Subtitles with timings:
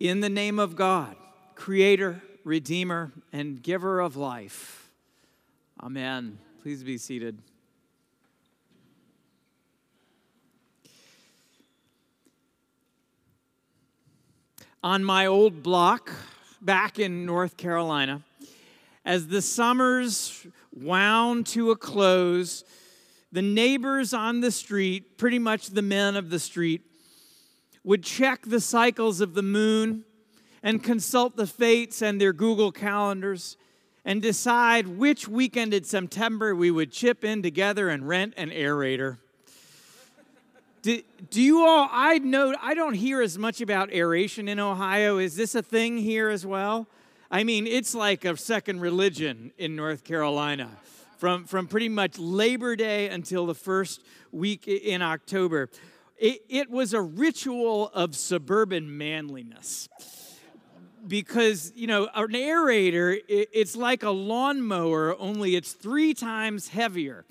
[0.00, 1.14] In the name of God,
[1.56, 4.88] Creator, Redeemer, and Giver of life.
[5.78, 6.38] Amen.
[6.62, 7.38] Please be seated.
[14.82, 16.10] On my old block
[16.62, 18.22] back in North Carolina,
[19.04, 22.64] as the summers wound to a close,
[23.32, 26.89] the neighbors on the street, pretty much the men of the street,
[27.84, 30.04] would check the cycles of the moon
[30.62, 33.56] and consult the fates and their Google calendars
[34.04, 39.18] and decide which weekend in September we would chip in together and rent an aerator.
[40.82, 45.18] Do, do you all, I know, I don't hear as much about aeration in Ohio.
[45.18, 46.86] Is this a thing here as well?
[47.30, 50.70] I mean, it's like a second religion in North Carolina
[51.18, 55.68] from, from pretty much Labor Day until the first week in October.
[56.20, 59.88] It, it was a ritual of suburban manliness.
[61.08, 67.24] Because you know an aerator it's like a lawnmower only it's three times heavier.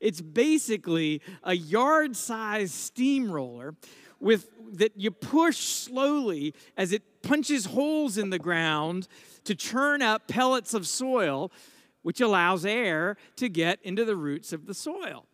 [0.00, 3.74] It's basically a yard sized steamroller
[4.20, 9.06] with that you push slowly as it punches holes in the ground
[9.44, 11.52] to churn up pellets of soil
[12.00, 15.26] which allows air to get into the roots of the soil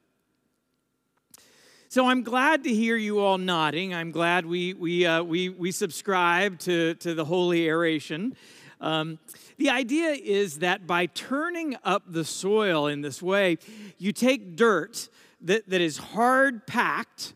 [1.88, 3.94] so I'm glad to hear you all nodding.
[3.94, 8.34] I'm glad we, we, uh, we, we subscribe to, to the holy aeration.
[8.80, 9.20] Um,
[9.56, 13.58] the idea is that by turning up the soil in this way,
[13.98, 15.08] you take dirt
[15.42, 17.34] that, that is hard packed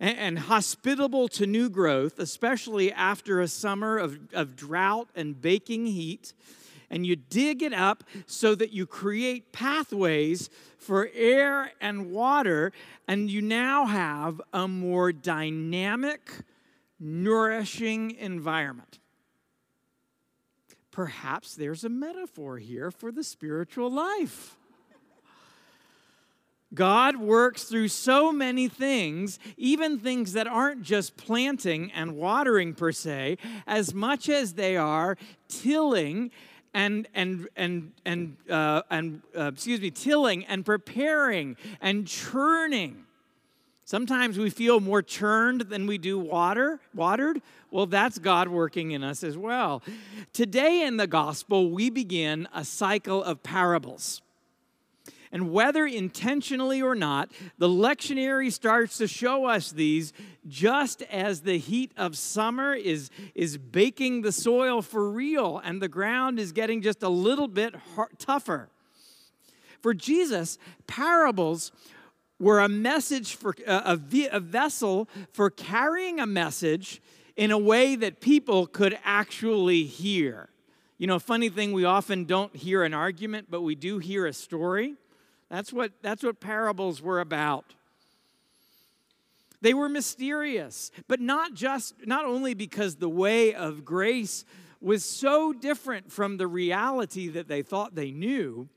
[0.00, 5.86] and, and hospitable to new growth, especially after a summer of, of drought and baking
[5.86, 6.32] heat,
[6.92, 12.70] and you dig it up so that you create pathways for air and water,
[13.08, 16.30] and you now have a more dynamic,
[17.00, 18.98] nourishing environment.
[20.90, 24.56] Perhaps there's a metaphor here for the spiritual life.
[26.74, 32.92] God works through so many things, even things that aren't just planting and watering per
[32.92, 35.16] se, as much as they are
[35.48, 36.30] tilling
[36.74, 43.04] and and and and uh, and uh, excuse me, tilling and preparing and churning.
[43.84, 47.42] Sometimes we feel more churned than we do water, watered.
[47.70, 49.82] Well, that's God working in us as well.
[50.32, 54.22] Today in the gospel, we begin a cycle of parables.
[55.32, 60.12] And whether intentionally or not, the lectionary starts to show us these
[60.46, 65.88] just as the heat of summer is, is baking the soil for real and the
[65.88, 68.68] ground is getting just a little bit hard, tougher.
[69.80, 71.72] For Jesus, parables
[72.38, 73.98] were a message for a,
[74.30, 77.00] a vessel for carrying a message
[77.36, 80.50] in a way that people could actually hear.
[80.98, 84.32] You know, funny thing, we often don't hear an argument, but we do hear a
[84.32, 84.96] story.
[85.52, 87.74] That's what, that's what parables were about.
[89.60, 94.46] They were mysterious, but not just, not only because the way of grace
[94.80, 98.70] was so different from the reality that they thought they knew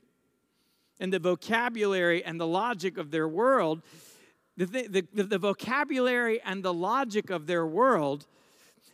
[1.00, 3.80] and the vocabulary and the logic of their world,
[4.58, 8.26] the, the, the, the vocabulary and the logic of their world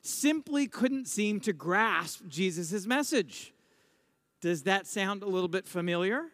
[0.03, 3.53] simply couldn't seem to grasp Jesus' message.
[4.41, 6.26] Does that sound a little bit familiar?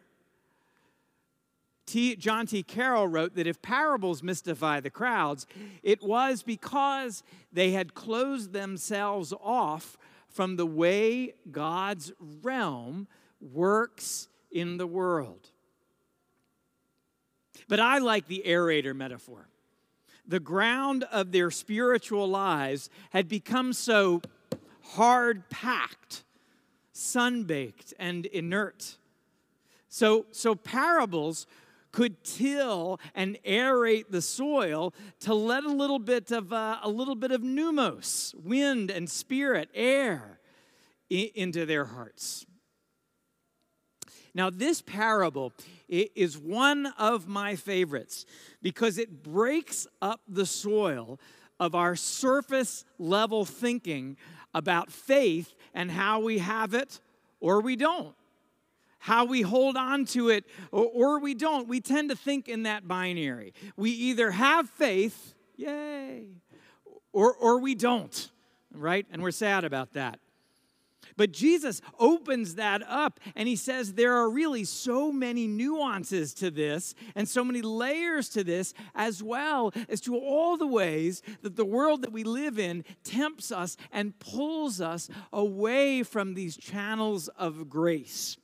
[1.89, 2.61] T, John T.
[2.61, 5.47] Carroll wrote that if parables mystify the crowds,
[5.81, 9.97] it was because they had closed themselves off
[10.27, 13.07] from the way God's realm
[13.41, 15.49] works in the world.
[17.67, 19.49] But I like the aerator metaphor.
[20.27, 24.21] The ground of their spiritual lives had become so
[24.81, 26.23] hard packed,
[26.93, 28.97] sun baked, and inert.
[29.87, 31.47] So, so parables
[31.91, 37.15] could till and aerate the soil to let a little bit of uh, a little
[37.15, 37.97] bit of pneuma,
[38.35, 40.39] wind and spirit, air
[41.11, 42.45] I- into their hearts.
[44.33, 45.53] Now, this parable
[45.87, 48.25] is one of my favorites
[48.61, 51.19] because it breaks up the soil
[51.59, 54.17] of our surface level thinking
[54.53, 56.99] about faith and how we have it
[57.39, 58.15] or we don't
[58.99, 61.67] how we hold on to it or, or, we don't.
[61.67, 63.53] We tend to think in that binary.
[63.75, 66.27] We either have faith, yay,
[67.11, 68.29] or, or we don't,
[68.73, 69.05] right?
[69.11, 70.19] And we're sad about that.
[71.19, 76.49] But Jesus opens that up and he says there are really so many nuances to
[76.49, 81.57] this and so many layers to this, as well as to all the ways that
[81.57, 87.27] the world that we live in tempts us and pulls us away from these channels
[87.29, 88.37] of grace.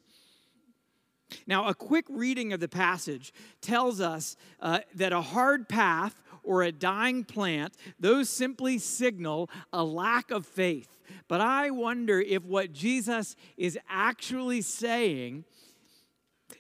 [1.48, 6.62] Now, a quick reading of the passage tells us uh, that a hard path or
[6.64, 11.00] a dying plant, those simply signal a lack of faith.
[11.28, 15.46] But I wonder if what Jesus is actually saying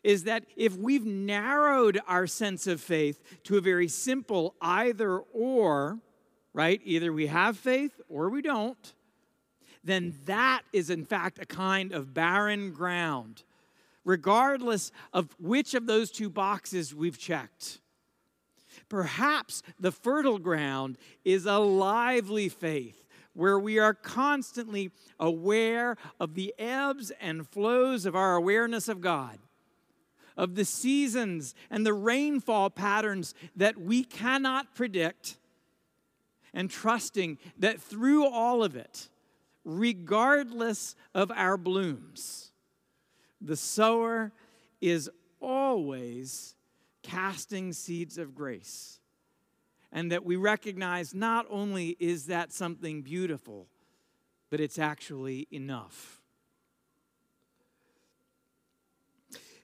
[0.03, 5.99] is that if we've narrowed our sense of faith to a very simple either or,
[6.53, 6.81] right?
[6.83, 8.93] Either we have faith or we don't,
[9.83, 13.43] then that is in fact a kind of barren ground,
[14.05, 17.79] regardless of which of those two boxes we've checked.
[18.87, 26.53] Perhaps the fertile ground is a lively faith where we are constantly aware of the
[26.57, 29.39] ebbs and flows of our awareness of God,
[30.37, 35.37] of the seasons and the rainfall patterns that we cannot predict,
[36.53, 39.09] and trusting that through all of it,
[39.65, 42.51] regardless of our blooms,
[43.41, 44.31] the sower
[44.81, 45.09] is
[45.39, 46.55] always
[47.03, 48.99] casting seeds of grace
[49.91, 53.67] and that we recognize not only is that something beautiful,
[54.49, 56.21] but it's actually enough.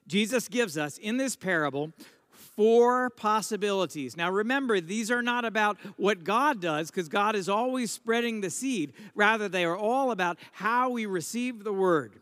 [0.06, 1.92] Jesus gives us in this parable
[2.30, 4.16] four possibilities.
[4.16, 8.50] Now remember, these are not about what God does, because God is always spreading the
[8.50, 8.92] seed.
[9.14, 12.21] Rather, they are all about how we receive the word.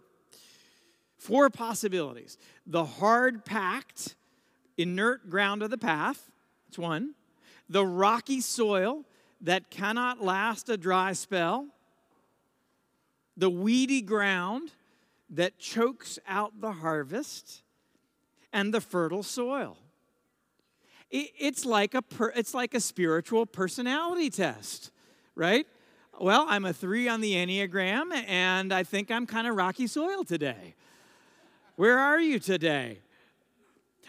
[1.21, 4.17] Four possibilities the hard packed,
[4.79, 6.31] inert ground of the path,
[6.67, 7.15] that's one
[7.69, 9.05] the rocky soil
[9.43, 11.67] that cannot last a dry spell,
[13.37, 14.73] the weedy ground
[15.29, 17.63] that chokes out the harvest,
[18.51, 19.77] and the fertile soil.
[21.11, 24.91] It's like a, per, it's like a spiritual personality test,
[25.35, 25.67] right?
[26.19, 30.25] Well, I'm a three on the Enneagram, and I think I'm kind of rocky soil
[30.25, 30.75] today.
[31.81, 32.99] Where are you today?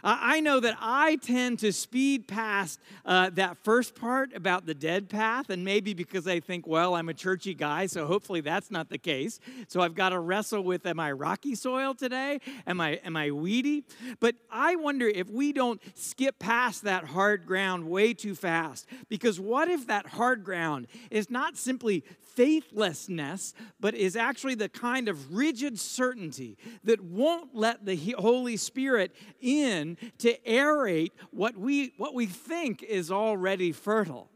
[0.03, 5.09] I know that I tend to speed past uh, that first part about the dead
[5.09, 8.89] path, and maybe because I think, well, I'm a churchy guy, so hopefully that's not
[8.89, 9.39] the case.
[9.67, 12.39] So I've got to wrestle with am I rocky soil today?
[12.65, 13.83] Am I, am I weedy?
[14.19, 18.87] But I wonder if we don't skip past that hard ground way too fast.
[19.09, 22.03] Because what if that hard ground is not simply
[22.35, 29.13] faithlessness, but is actually the kind of rigid certainty that won't let the Holy Spirit
[29.41, 34.29] in to aerate what we, what we think is already fertile.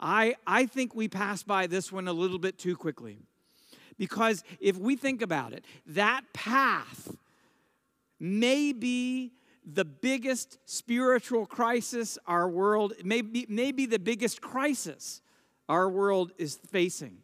[0.00, 3.18] I, I think we pass by this one a little bit too quickly.
[3.98, 7.16] Because if we think about it, that path
[8.20, 9.32] may be
[9.64, 15.20] the biggest spiritual crisis our world, may be, may be the biggest crisis
[15.68, 17.18] our world is facing.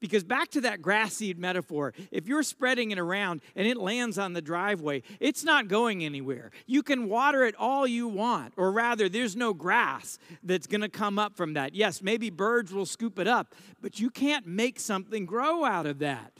[0.00, 4.18] Because back to that grass seed metaphor, if you're spreading it around and it lands
[4.18, 6.50] on the driveway, it's not going anywhere.
[6.66, 10.88] You can water it all you want, or rather, there's no grass that's going to
[10.88, 11.74] come up from that.
[11.74, 15.98] Yes, maybe birds will scoop it up, but you can't make something grow out of
[16.00, 16.32] that.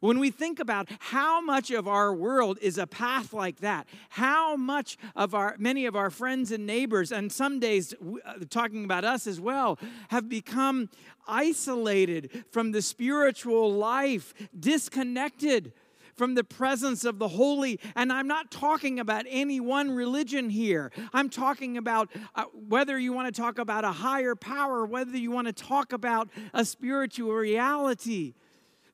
[0.00, 4.56] When we think about how much of our world is a path like that, how
[4.56, 9.04] much of our many of our friends and neighbors, and some days uh, talking about
[9.04, 9.78] us as well,
[10.08, 10.88] have become
[11.26, 15.72] isolated from the spiritual life, disconnected
[16.18, 17.78] from the presence of the holy.
[17.94, 20.90] And I'm not talking about any one religion here.
[21.12, 25.30] I'm talking about uh, whether you want to talk about a higher power, whether you
[25.30, 28.34] want to talk about a spiritual reality.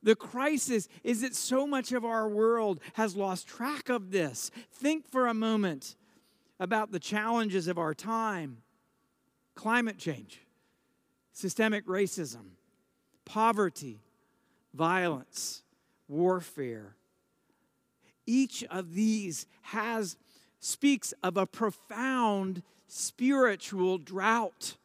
[0.04, 4.50] The crisis is that so much of our world has lost track of this.
[4.70, 5.96] Think for a moment
[6.61, 8.58] about the challenges of our time
[9.54, 10.42] climate change,
[11.32, 12.50] systemic racism,
[13.25, 14.00] poverty,
[14.75, 15.62] violence,
[16.06, 16.96] warfare.
[18.26, 20.16] Each of these has
[20.61, 24.76] speaks of a profound spiritual drought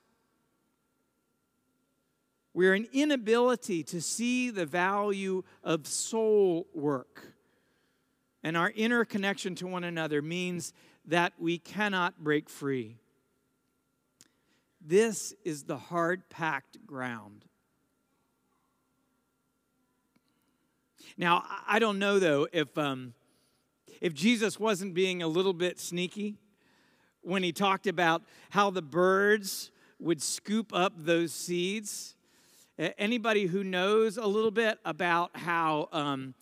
[2.54, 7.34] we're an inability to see the value of soul work.
[8.44, 10.74] And our inner connection to one another means
[11.06, 12.98] that we cannot break free.
[14.82, 17.46] This is the hard packed ground.
[21.18, 23.14] Now, I don't know though if, um,
[24.00, 26.38] if Jesus wasn't being a little bit sneaky
[27.22, 32.16] when he talked about how the birds would scoop up those seeds
[32.98, 36.34] Anybody who knows a little bit about how, um,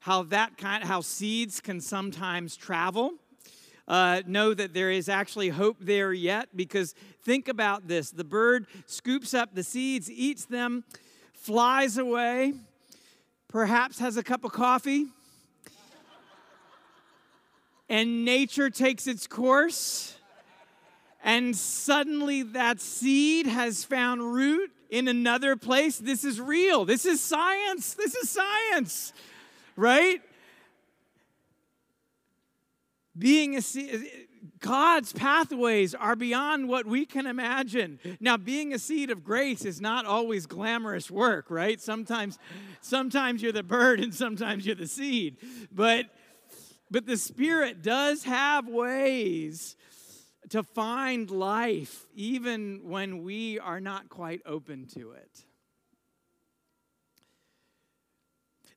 [0.00, 3.12] how that kind, how seeds can sometimes travel,
[3.86, 8.66] uh, know that there is actually hope there yet because think about this the bird
[8.86, 10.82] scoops up the seeds, eats them,
[11.32, 12.54] flies away,
[13.46, 15.06] perhaps has a cup of coffee,
[17.88, 20.16] and nature takes its course.
[21.22, 25.98] And suddenly that seed has found root in another place.
[25.98, 26.84] This is real.
[26.84, 27.94] This is science.
[27.94, 29.12] This is science,
[29.74, 30.22] right?
[33.18, 34.08] Being a seed,
[34.60, 37.98] God's pathways are beyond what we can imagine.
[38.20, 41.80] Now, being a seed of grace is not always glamorous work, right?
[41.80, 42.38] Sometimes,
[42.80, 45.38] sometimes you're the bird and sometimes you're the seed.
[45.72, 46.06] But,
[46.88, 49.74] but the Spirit does have ways
[50.50, 55.44] to find life even when we are not quite open to it.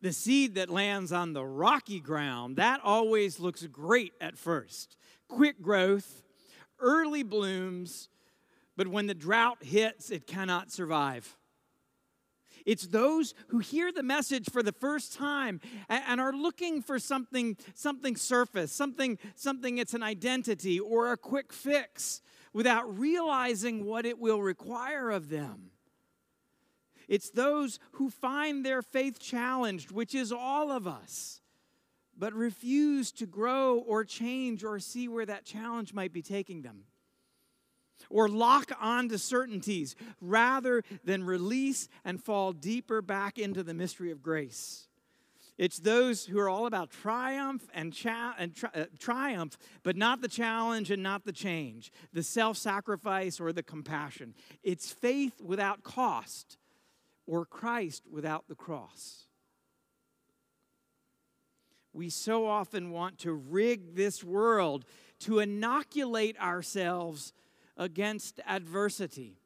[0.01, 4.95] The seed that lands on the rocky ground, that always looks great at first.
[5.27, 6.24] Quick growth,
[6.79, 8.09] early blooms,
[8.75, 11.37] but when the drought hits, it cannot survive.
[12.67, 17.55] It's those who hear the message for the first time and, are looking for something,
[17.74, 22.21] something surface, something, something it's an identity or a quick fix
[22.51, 25.71] without realizing what it will require of them.
[27.07, 31.39] It's those who find their faith challenged, which is all of us,
[32.17, 36.83] but refuse to grow or change or see where that challenge might be taking them
[38.09, 44.11] or lock on to certainties rather than release and fall deeper back into the mystery
[44.11, 44.87] of grace.
[45.57, 50.21] It's those who are all about triumph and, cha- and tri- uh, triumph, but not
[50.21, 54.35] the challenge and not the change, the self sacrifice or the compassion.
[54.61, 56.57] It's faith without cost
[57.25, 59.23] or Christ without the cross.
[61.91, 64.85] We so often want to rig this world
[65.21, 67.33] to inoculate ourselves
[67.77, 69.39] against adversity,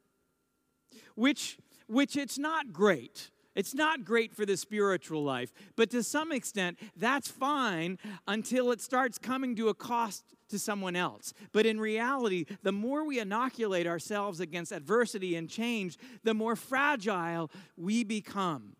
[1.14, 3.30] which, which it's not great.
[3.54, 8.80] It's not great for the spiritual life, but to some extent, that's fine until it
[8.80, 11.34] starts coming to a cost to someone else.
[11.52, 17.50] But in reality, the more we inoculate ourselves against adversity and change, the more fragile
[17.76, 18.76] we become.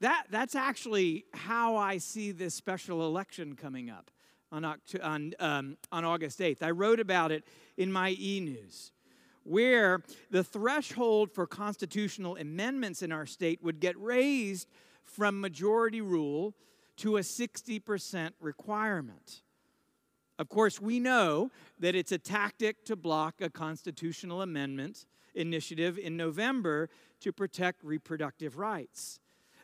[0.00, 4.10] That, that's actually how I see this special election coming up
[4.50, 4.64] on,
[5.02, 6.62] on, um, on August 8th.
[6.62, 7.44] I wrote about it
[7.76, 8.92] in my e news,
[9.44, 14.68] where the threshold for constitutional amendments in our state would get raised
[15.04, 16.54] from majority rule
[16.96, 19.42] to a 60% requirement.
[20.38, 21.50] Of course, we know
[21.80, 26.90] that it's a tactic to block a constitutional amendment initiative in November
[27.20, 29.18] to protect reproductive rights.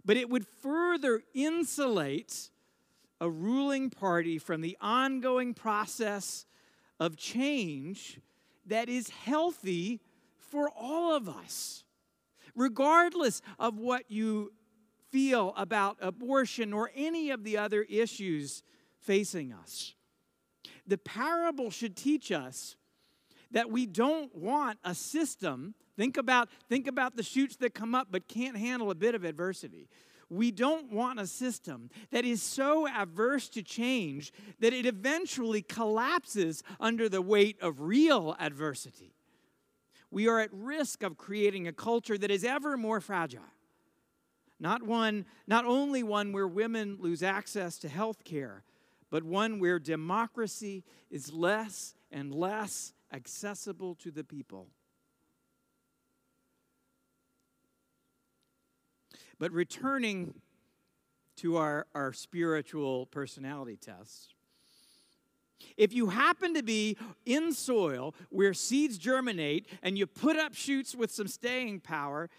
[0.04, 2.50] But it would further insulate
[3.24, 6.44] a ruling party from the ongoing process
[7.00, 8.20] of change
[8.66, 9.98] that is healthy
[10.36, 11.84] for all of us,
[12.54, 14.52] regardless of what you
[15.10, 18.62] feel about abortion or any of the other issues
[19.00, 19.94] facing us.
[20.86, 22.76] The parable should teach us
[23.52, 25.74] that we don't want a system.
[25.96, 29.24] Think about, think about the shoots that come up but can't handle a bit of
[29.24, 29.88] adversity.
[30.34, 36.62] We don't want a system that is so averse to change that it eventually collapses
[36.80, 39.14] under the weight of real adversity.
[40.10, 43.42] We are at risk of creating a culture that is ever more fragile.
[44.60, 48.64] Not one, not only one where women lose access to health care,
[49.10, 54.68] but one where democracy is less and less accessible to the people.
[59.44, 60.32] But returning
[61.36, 64.28] to our, our spiritual personality tests,
[65.76, 66.96] if you happen to be
[67.26, 72.30] in soil where seeds germinate and you put up shoots with some staying power,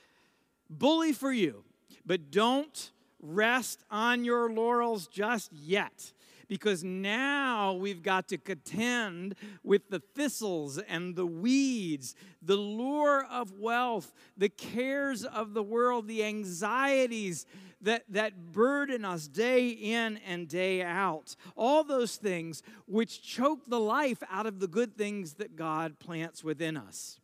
[0.67, 1.63] bully for you.
[2.07, 6.11] But don't rest on your laurels just yet
[6.47, 13.51] because now we've got to contend with the thistles and the weeds, the lure of
[13.59, 17.45] wealth, the cares of the world, the anxieties
[17.81, 21.35] that, that burden us day in and day out.
[21.55, 26.43] All those things which choke the life out of the good things that God plants
[26.43, 27.19] within us.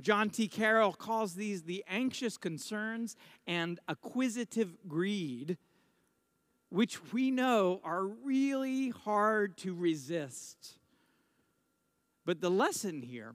[0.00, 0.48] John T.
[0.48, 3.16] Carroll calls these the anxious concerns
[3.46, 5.58] and acquisitive greed
[6.70, 10.78] which we know are really hard to resist.
[12.24, 13.34] But the lesson here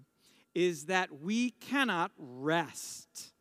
[0.53, 3.33] is that we cannot rest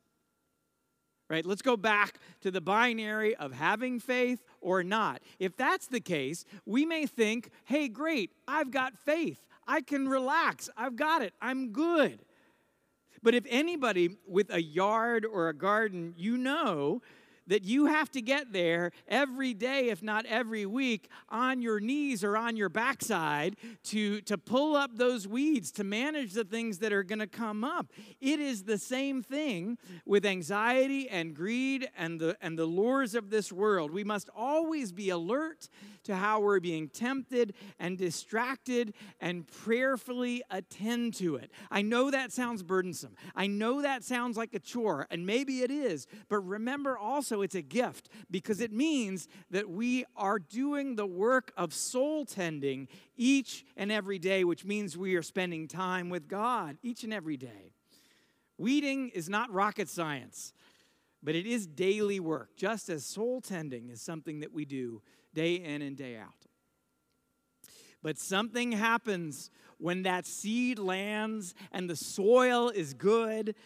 [1.30, 1.46] Right?
[1.46, 5.22] Let's go back to the binary of having faith or not.
[5.38, 9.40] If that's the case, we may think, hey, great, I've got faith.
[9.66, 10.68] I can relax.
[10.76, 11.32] I've got it.
[11.40, 12.20] I'm good.
[13.22, 17.00] But if anybody with a yard or a garden, you know
[17.46, 22.24] that you have to get there every day, if not every week, on your knees
[22.24, 26.92] or on your backside to, to pull up those weeds, to manage the things that
[26.92, 27.92] are going to come up.
[28.20, 33.30] It is the same thing with anxiety and greed and the, and the lures of
[33.30, 33.90] this world.
[33.90, 35.68] We must always be alert
[36.04, 41.50] to how we're being tempted and distracted and prayerfully attend to it.
[41.70, 43.16] I know that sounds burdensome.
[43.34, 46.98] I know that sounds like a chore, and maybe it is, but remember
[47.34, 52.24] also it's a gift because it means that we are doing the work of soul
[52.24, 52.86] tending
[53.16, 57.36] each and every day, which means we are spending time with God each and every
[57.36, 57.72] day.
[58.56, 60.52] Weeding is not rocket science,
[61.24, 65.02] but it is daily work, just as soul tending is something that we do
[65.34, 66.46] day in and day out.
[68.00, 73.56] But something happens when that seed lands and the soil is good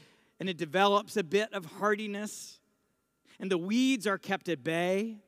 [0.40, 2.57] and it develops a bit of hardiness
[3.40, 5.18] and the weeds are kept at bay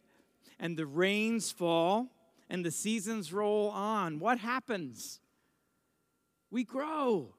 [0.58, 2.08] and the rains fall
[2.48, 4.18] and the seasons roll on.
[4.18, 5.20] What happens?
[6.50, 7.34] We grow.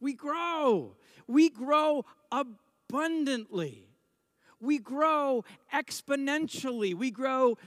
[0.00, 0.96] We grow.
[1.26, 3.88] We grow abundantly.
[4.60, 6.94] We grow exponentially.
[6.94, 7.58] We grow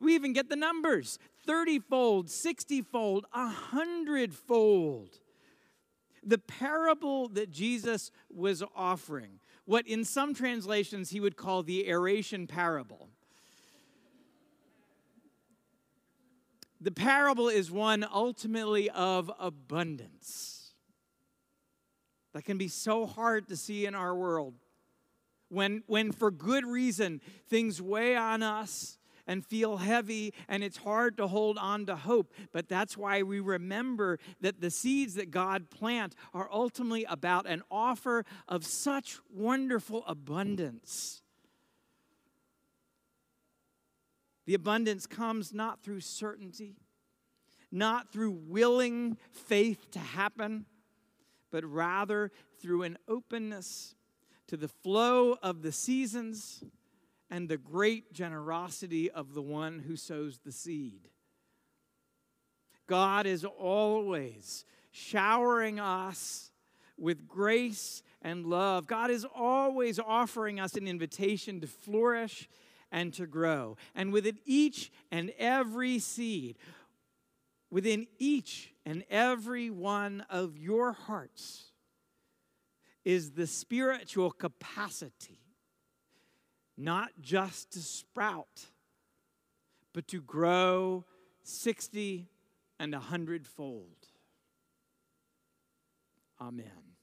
[0.00, 5.18] we even get the numbers 30 fold, 60 fold, 100 fold.
[6.22, 12.46] The parable that Jesus was offering, what in some translations he would call the aeration
[12.46, 13.08] parable.
[16.80, 20.74] The parable is one ultimately of abundance.
[22.34, 24.54] That can be so hard to see in our world.
[25.48, 31.16] When, when for good reason things weigh on us and feel heavy, and it's hard
[31.16, 32.32] to hold on to hope.
[32.52, 37.62] But that's why we remember that the seeds that God plant are ultimately about an
[37.70, 41.22] offer of such wonderful abundance.
[44.46, 46.76] The abundance comes not through certainty,
[47.72, 50.66] not through willing faith to happen,
[51.50, 53.94] but rather through an openness
[54.48, 56.62] to the flow of the seasons
[57.30, 61.08] and the great generosity of the one who sows the seed.
[62.86, 66.52] God is always showering us
[66.96, 68.86] with grace and love.
[68.86, 72.48] God is always offering us an invitation to flourish
[72.92, 73.76] and to grow.
[73.94, 76.58] And within each and every seed,
[77.70, 81.72] within each and every one of your hearts,
[83.04, 85.43] is the spiritual capacity
[86.76, 88.66] not just to sprout,
[89.92, 91.04] but to grow
[91.42, 92.26] 60
[92.78, 94.08] and a hundredfold.
[96.40, 96.93] Amen.